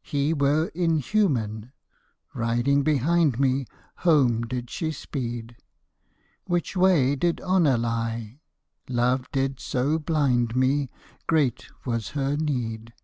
He 0.00 0.32
were 0.32 0.68
inhuman. 0.68 1.70
Riding 2.32 2.84
behind 2.84 3.38
me 3.38 3.66
Home 3.96 4.40
did 4.46 4.70
she 4.70 4.90
speed. 4.92 5.56
Which 6.46 6.74
way 6.74 7.16
did 7.16 7.38
honour 7.42 7.76
lie? 7.76 8.40
Love 8.88 9.30
did 9.30 9.60
so 9.60 9.98
blind 9.98 10.56
me, 10.56 10.88
Great 11.26 11.68
was 11.84 12.12
her 12.16 12.34
need. 12.34 12.94